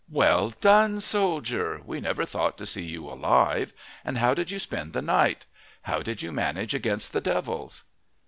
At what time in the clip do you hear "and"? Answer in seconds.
4.03-4.17